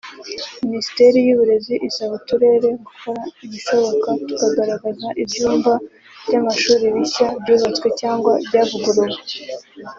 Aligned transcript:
Ministeri 0.65 1.17
y’Uburezi 1.27 1.75
isaba 1.87 2.13
uturere 2.19 2.67
gukora 2.87 3.21
ibishoboka 3.45 4.09
tukagaragaza 4.27 5.07
ibyumba 5.23 5.71
by’amashuri 6.27 6.85
bishya 6.95 7.27
byubatswe 7.41 7.87
cyangwa 8.01 8.31
byavuguruwe 8.47 9.17